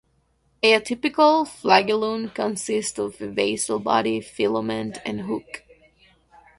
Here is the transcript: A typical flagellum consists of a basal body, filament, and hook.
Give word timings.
A 0.63 0.79
typical 0.79 1.45
flagellum 1.45 2.31
consists 2.31 2.97
of 2.97 3.21
a 3.21 3.27
basal 3.27 3.77
body, 3.77 4.19
filament, 4.19 4.97
and 5.05 5.21
hook. 5.21 5.63